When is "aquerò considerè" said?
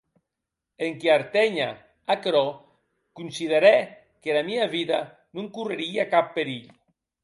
2.15-3.75